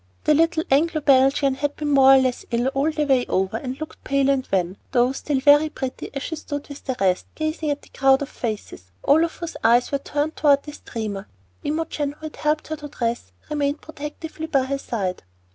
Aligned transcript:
The 0.23 0.33
little 0.33 0.63
Anglo 0.71 0.99
Belgian 0.99 1.53
had 1.53 1.75
been 1.75 1.89
more 1.91 2.15
or 2.15 2.17
less 2.17 2.43
ill 2.49 2.69
all 2.69 2.89
the 2.89 3.05
way 3.05 3.23
over, 3.29 3.57
and 3.57 3.79
looked 3.79 4.03
pale 4.03 4.29
and 4.31 4.47
wan, 4.51 4.77
though 4.93 5.11
still 5.11 5.39
very 5.39 5.69
pretty, 5.69 6.09
as 6.15 6.23
she 6.23 6.35
stood 6.37 6.69
with 6.69 6.83
the 6.85 6.95
rest, 6.99 7.27
gazing 7.35 7.69
at 7.69 7.83
the 7.83 7.89
crowd 7.89 8.23
of 8.23 8.29
faces, 8.29 8.89
all 9.03 9.23
of 9.23 9.35
whose 9.35 9.55
eyes 9.63 9.91
were 9.91 9.99
turned 9.99 10.35
toward 10.35 10.63
the 10.63 10.73
steamer. 10.73 11.27
Imogen, 11.63 12.13
who 12.13 12.25
had 12.25 12.37
helped 12.37 12.69
her 12.69 12.75
to 12.77 12.87
dress, 12.87 13.31
remained 13.51 13.81
protectingly 13.81 14.47
by 14.47 14.63
her 14.63 14.79
side. 14.79 15.21